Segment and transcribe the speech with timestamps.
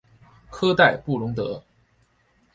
[0.49, 1.63] 科代布龙德。